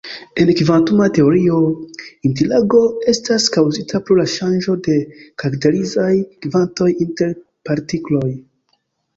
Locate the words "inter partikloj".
7.07-8.29